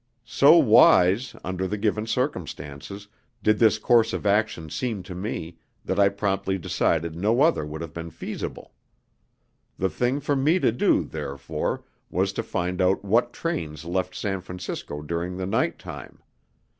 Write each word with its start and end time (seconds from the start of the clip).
So 0.25 0.57
wise, 0.57 1.35
under 1.43 1.67
the 1.67 1.77
given 1.77 2.07
circumstances, 2.07 3.07
did 3.43 3.59
this 3.59 3.77
course 3.77 4.13
of 4.13 4.25
action 4.25 4.71
seem 4.71 5.03
to 5.03 5.13
me, 5.13 5.59
that 5.85 5.99
I 5.99 6.09
promptly 6.09 6.57
decided 6.57 7.15
no 7.15 7.41
other 7.41 7.67
would 7.67 7.81
have 7.81 7.93
been 7.93 8.09
feasible. 8.09 8.73
The 9.77 9.91
thing 9.91 10.19
for 10.19 10.35
me 10.35 10.57
to 10.57 10.71
do, 10.71 11.03
therefore, 11.03 11.83
was 12.09 12.33
to 12.33 12.41
find 12.41 12.81
out 12.81 13.05
what 13.05 13.31
trains 13.31 13.85
left 13.85 14.15
San 14.15 14.41
Francisco 14.41 15.03
during 15.03 15.37
the 15.37 15.45
night 15.45 15.77
time. 15.77 16.23